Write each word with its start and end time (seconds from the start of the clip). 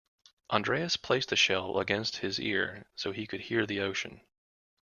Andreas 0.51 0.97
placed 0.97 1.29
the 1.29 1.35
shell 1.35 1.77
against 1.77 2.17
his 2.17 2.39
ear 2.39 2.87
so 2.95 3.11
he 3.11 3.27
could 3.27 3.41
hear 3.41 3.67
the 3.67 3.81
ocean. 3.81 4.21